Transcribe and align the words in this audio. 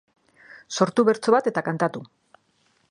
Sortu 0.77 1.05
bertso 1.11 1.37
bat 1.37 1.51
eta 1.53 1.65
kantatu 1.69 2.05